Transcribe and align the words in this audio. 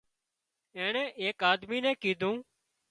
اينڻي 0.77 1.03
ايڪ 1.21 1.39
آۮمِي 1.51 1.77
نين 1.83 1.95
ڪيڌون 2.01 2.35